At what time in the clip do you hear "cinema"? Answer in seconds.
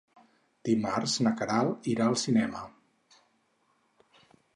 2.21-2.63